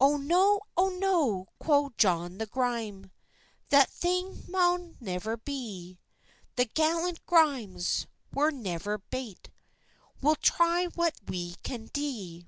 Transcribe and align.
"Oh 0.00 0.16
no, 0.16 0.62
oh 0.74 0.88
no!" 0.88 1.48
quo' 1.58 1.92
John 1.98 2.38
the 2.38 2.46
Gryme, 2.46 3.10
"That 3.68 3.90
thing 3.90 4.42
maun 4.48 4.96
never 5.02 5.36
be; 5.36 5.98
The 6.56 6.64
gallant 6.64 7.26
Grymes 7.26 8.06
were 8.32 8.50
never 8.50 8.96
bate, 8.96 9.50
We'll 10.22 10.36
try 10.36 10.86
what 10.86 11.16
we 11.28 11.56
can 11.56 11.90
dee." 11.92 12.46